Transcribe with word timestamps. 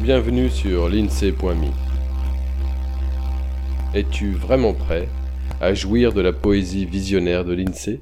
Bienvenue 0.00 0.50
sur 0.50 0.90
l'INSEE.me. 0.90 1.70
Es-tu 3.94 4.32
vraiment 4.32 4.74
prêt 4.74 5.08
à 5.58 5.72
jouir 5.72 6.12
de 6.12 6.20
la 6.20 6.34
poésie 6.34 6.84
visionnaire 6.84 7.46
de 7.46 7.54
l'INSEE? 7.54 8.00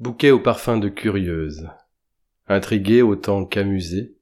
Bouquet 0.00 0.32
au 0.32 0.40
parfum 0.40 0.78
de 0.78 0.88
curieuse, 0.88 1.68
intrigué 2.48 3.02
autant 3.02 3.44
qu'amusé, 3.44 4.16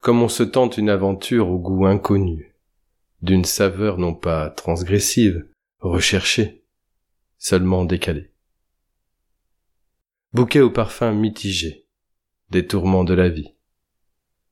comme 0.00 0.22
on 0.22 0.30
se 0.30 0.44
tente 0.44 0.78
une 0.78 0.88
aventure 0.88 1.50
au 1.50 1.58
goût 1.58 1.84
inconnu, 1.84 2.56
d'une 3.20 3.44
saveur 3.44 3.98
non 3.98 4.14
pas 4.14 4.48
transgressive, 4.48 5.46
recherchée, 5.80 6.64
seulement 7.36 7.84
décalée. 7.84 8.33
Bouquet 10.34 10.62
au 10.62 10.70
parfum 10.70 11.12
mitigé, 11.12 11.86
des 12.50 12.66
tourments 12.66 13.04
de 13.04 13.14
la 13.14 13.28
vie. 13.28 13.54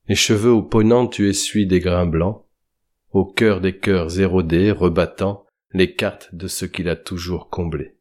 Les 0.07 0.15
cheveux 0.15 0.49
au 0.49 0.63
ponant 0.63 1.07
tu 1.07 1.27
essuies 1.27 1.67
des 1.67 1.81
grains 1.81 2.05
blancs, 2.05 2.45
au 3.11 3.25
cœur 3.25 3.59
des 3.59 3.77
cœurs 3.77 4.17
érodés, 4.17 4.71
rebattant 4.71 5.45
les 5.73 5.93
cartes 5.93 6.33
de 6.33 6.47
ce 6.47 6.63
qu'il 6.63 6.87
a 6.87 6.95
toujours 6.95 7.49
comblé. 7.49 7.97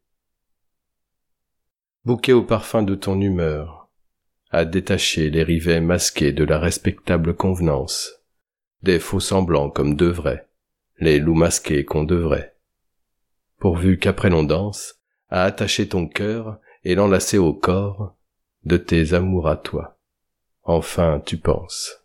Bouquet 2.04 2.32
au 2.32 2.44
parfum 2.44 2.84
de 2.84 2.94
ton 2.94 3.20
humeur, 3.20 3.90
à 4.52 4.64
détacher 4.64 5.28
les 5.28 5.42
rivets 5.42 5.80
masqués 5.80 6.30
de 6.30 6.44
la 6.44 6.60
respectable 6.60 7.34
convenance, 7.34 8.12
des 8.82 9.00
faux 9.00 9.18
semblants 9.18 9.70
comme 9.70 9.96
de 9.96 10.06
vrais, 10.06 10.48
les 10.98 11.18
loups 11.18 11.34
masqués 11.34 11.84
qu'on 11.84 12.04
devrait. 12.04 12.54
Pourvu 13.58 13.98
qu'après 13.98 14.30
l'on 14.30 14.44
danse, 14.44 15.00
à 15.30 15.42
attacher 15.42 15.88
ton 15.88 16.06
cœur 16.06 16.60
et 16.84 16.94
l'enlacer 16.94 17.38
au 17.38 17.52
corps 17.52 18.16
de 18.64 18.76
tes 18.76 19.14
amours 19.14 19.48
à 19.48 19.56
toi. 19.56 19.98
Enfin 20.62 21.20
tu 21.24 21.38
penses. 21.38 22.04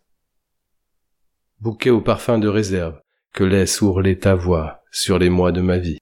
Bouquet 1.60 1.90
au 1.90 2.00
parfum 2.00 2.38
de 2.38 2.48
réserve 2.48 3.00
que 3.32 3.44
laisse 3.44 3.80
ourler 3.80 4.18
ta 4.18 4.34
voix 4.34 4.82
sur 4.90 5.18
les 5.18 5.30
mois 5.30 5.52
de 5.52 5.60
ma 5.60 5.78
vie. 5.78 5.98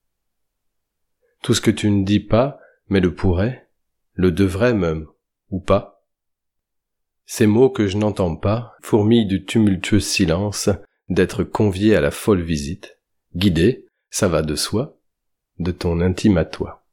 Tout 1.42 1.54
ce 1.54 1.60
que 1.60 1.70
tu 1.70 1.90
ne 1.90 2.04
dis 2.04 2.20
pas, 2.20 2.58
mais 2.88 3.00
le 3.00 3.14
pourrait, 3.14 3.68
le 4.14 4.32
devrait 4.32 4.74
même, 4.74 5.06
ou 5.50 5.60
pas, 5.60 5.96
ces 7.26 7.48
mots 7.48 7.70
que 7.70 7.88
je 7.88 7.96
n'entends 7.96 8.36
pas 8.36 8.76
fourmillent 8.82 9.26
du 9.26 9.44
tumultueux 9.44 10.00
silence 10.00 10.70
d'être 11.08 11.42
convié 11.42 11.96
à 11.96 12.00
la 12.00 12.12
folle 12.12 12.42
visite, 12.42 13.00
guidé, 13.34 13.86
ça 14.10 14.28
va 14.28 14.42
de 14.42 14.54
soi, 14.54 14.96
de 15.58 15.72
ton 15.72 16.00
intime 16.00 16.38
à 16.38 16.44
toi. 16.44 16.85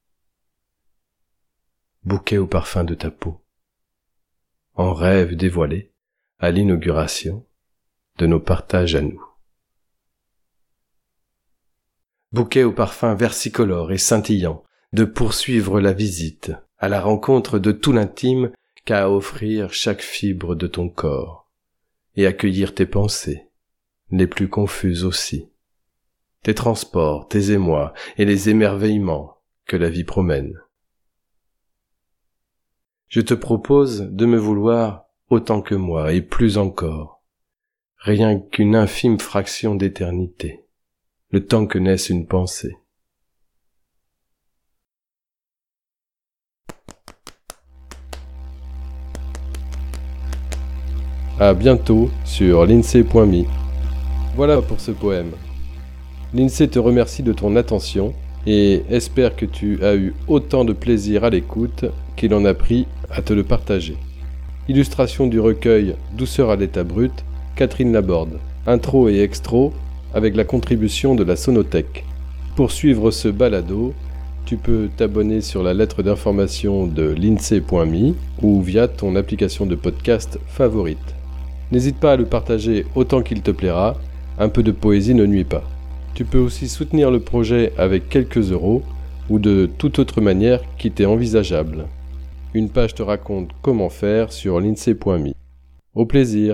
Bouquet 2.05 2.37
au 2.37 2.47
parfum 2.47 2.83
de 2.83 2.95
ta 2.95 3.11
peau, 3.11 3.41
en 4.73 4.93
rêve 4.93 5.37
dévoilé 5.37 5.93
à 6.37 6.51
l'inauguration 6.51 7.47
de 8.17 8.27
nos 8.27 8.41
partages 8.41 8.95
à 8.95 9.01
nous. 9.01 9.23
Bouquet 12.33 12.63
au 12.63 12.73
parfum 12.73 13.15
versicolore 13.15 13.93
et 13.93 13.97
scintillant 13.97 14.63
de 14.91 15.05
poursuivre 15.05 15.79
la 15.79 15.93
visite 15.93 16.51
à 16.77 16.89
la 16.89 16.99
rencontre 16.99 17.57
de 17.57 17.71
tout 17.71 17.93
l'intime 17.93 18.51
qu'à 18.83 19.09
offrir 19.09 19.71
chaque 19.71 20.01
fibre 20.01 20.55
de 20.55 20.67
ton 20.67 20.89
corps, 20.89 21.49
et 22.17 22.27
accueillir 22.27 22.75
tes 22.75 22.85
pensées, 22.85 23.47
les 24.11 24.27
plus 24.27 24.49
confuses 24.49 25.05
aussi, 25.05 25.47
tes 26.41 26.53
transports, 26.53 27.29
tes 27.29 27.51
émois 27.51 27.93
et 28.17 28.25
les 28.25 28.49
émerveillements 28.49 29.37
que 29.65 29.77
la 29.77 29.89
vie 29.89 30.03
promène. 30.03 30.59
Je 33.13 33.21
te 33.21 33.35
propose 33.35 34.09
de 34.09 34.25
me 34.25 34.39
vouloir 34.39 35.05
autant 35.29 35.61
que 35.61 35.75
moi 35.75 36.13
et 36.13 36.21
plus 36.23 36.57
encore, 36.57 37.21
rien 37.97 38.39
qu'une 38.39 38.75
infime 38.75 39.19
fraction 39.19 39.75
d'éternité, 39.75 40.65
le 41.29 41.45
temps 41.45 41.67
que 41.67 41.77
naisse 41.77 42.09
une 42.09 42.25
pensée. 42.25 42.75
À 51.39 51.53
bientôt 51.53 52.09
sur 52.25 52.65
l'INSEE.me. 52.65 53.43
Voilà 54.35 54.59
pour 54.59 54.79
ce 54.79 54.89
poème. 54.89 55.33
L'INSEE 56.33 56.67
te 56.67 56.79
remercie 56.79 57.21
de 57.21 57.33
ton 57.33 57.55
attention 57.57 58.15
et 58.45 58.83
espère 58.89 59.35
que 59.35 59.45
tu 59.45 59.83
as 59.83 59.95
eu 59.95 60.13
autant 60.27 60.65
de 60.65 60.73
plaisir 60.73 61.23
à 61.23 61.29
l'écoute 61.29 61.85
qu'il 62.15 62.33
en 62.33 62.45
a 62.45 62.53
pris 62.53 62.87
à 63.09 63.21
te 63.21 63.33
le 63.33 63.43
partager. 63.43 63.95
Illustration 64.67 65.27
du 65.27 65.39
recueil 65.39 65.95
Douceur 66.17 66.49
à 66.49 66.55
l'état 66.55 66.83
brut, 66.83 67.11
Catherine 67.55 67.91
Laborde. 67.91 68.39
Intro 68.65 69.09
et 69.09 69.19
extro 69.19 69.73
avec 70.13 70.35
la 70.35 70.45
contribution 70.45 71.15
de 71.15 71.23
la 71.23 71.35
Sonothèque. 71.35 72.05
Pour 72.55 72.71
suivre 72.71 73.11
ce 73.11 73.27
balado, 73.27 73.93
tu 74.45 74.57
peux 74.57 74.89
t'abonner 74.95 75.41
sur 75.41 75.63
la 75.63 75.73
lettre 75.73 76.03
d'information 76.03 76.85
de 76.85 77.03
l'INSEE.me 77.03 78.13
ou 78.41 78.61
via 78.61 78.87
ton 78.87 79.15
application 79.15 79.65
de 79.65 79.75
podcast 79.75 80.39
favorite. 80.47 81.15
N'hésite 81.71 81.97
pas 81.97 82.13
à 82.13 82.17
le 82.17 82.25
partager 82.25 82.85
autant 82.95 83.21
qu'il 83.21 83.41
te 83.41 83.51
plaira, 83.51 83.97
un 84.37 84.49
peu 84.49 84.63
de 84.63 84.71
poésie 84.71 85.15
ne 85.15 85.25
nuit 85.25 85.43
pas. 85.43 85.63
Tu 86.13 86.25
peux 86.25 86.37
aussi 86.37 86.69
soutenir 86.69 87.09
le 87.09 87.19
projet 87.19 87.73
avec 87.75 88.07
quelques 88.07 88.51
euros 88.51 88.83
ou 89.29 89.39
de 89.39 89.67
toute 89.79 89.97
autre 89.97 90.21
manière 90.21 90.61
qui 90.77 90.91
t'est 90.91 91.05
envisageable. 91.05 91.87
Une 92.53 92.69
page 92.69 92.93
te 92.93 93.01
raconte 93.01 93.49
comment 93.63 93.89
faire 93.89 94.31
sur 94.31 94.59
l'INSEE.me. 94.59 95.31
Au 95.95 96.05
plaisir 96.05 96.51